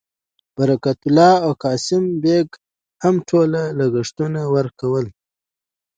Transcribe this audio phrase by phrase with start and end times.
[0.57, 2.47] برکت الله او قاسم بېګ
[3.03, 5.05] هم ټول لګښتونه ورکول.